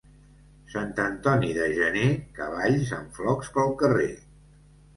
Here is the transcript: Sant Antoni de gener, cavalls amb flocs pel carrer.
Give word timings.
Sant 0.75 0.93
Antoni 1.03 1.51
de 1.59 1.67
gener, 1.75 2.07
cavalls 2.39 2.97
amb 3.03 3.15
flocs 3.21 3.55
pel 3.59 3.73
carrer. 3.85 4.13